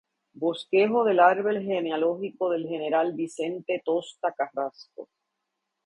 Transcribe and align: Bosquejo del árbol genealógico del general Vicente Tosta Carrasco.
Bosquejo 0.33 1.03
del 1.03 1.19
árbol 1.19 1.61
genealógico 1.61 2.49
del 2.49 2.67
general 2.67 3.13
Vicente 3.13 3.83
Tosta 3.85 4.31
Carrasco. 4.33 5.07